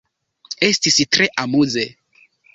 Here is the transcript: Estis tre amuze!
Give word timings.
Estis 0.67 0.97
tre 1.17 1.29
amuze! 1.45 1.87